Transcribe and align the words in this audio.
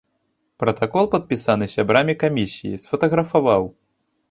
Пратакол, 0.63 1.05
падпісаны 1.13 1.65
сябрамі 1.75 2.17
камісіі, 2.25 2.81
сфатаграфаваў. 2.87 3.71